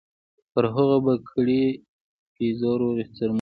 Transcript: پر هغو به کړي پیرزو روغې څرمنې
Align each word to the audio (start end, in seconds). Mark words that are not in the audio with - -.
پر 0.53 0.65
هغو 0.73 0.97
به 1.05 1.13
کړي 1.31 1.63
پیرزو 2.35 2.71
روغې 2.81 3.05
څرمنې 3.15 3.29